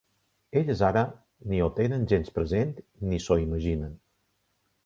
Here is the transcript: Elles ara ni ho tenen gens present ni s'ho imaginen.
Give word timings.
Elles 0.59 0.79
ara 0.87 1.03
ni 1.51 1.59
ho 1.65 1.69
tenen 1.81 2.09
gens 2.13 2.33
present 2.39 2.75
ni 3.13 3.23
s'ho 3.27 3.41
imaginen. 3.47 3.93